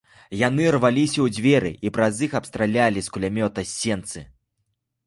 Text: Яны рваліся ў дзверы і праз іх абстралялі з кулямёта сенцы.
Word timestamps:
Яны 0.47 0.63
рваліся 0.75 1.13
ў 1.13 1.27
дзверы 1.35 1.71
і 1.89 1.93
праз 1.99 2.25
іх 2.29 2.35
абстралялі 2.41 2.99
з 3.11 3.17
кулямёта 3.19 3.71
сенцы. 3.77 4.19